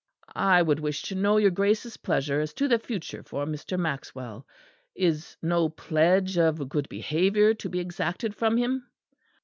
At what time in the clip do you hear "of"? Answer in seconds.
6.39-6.67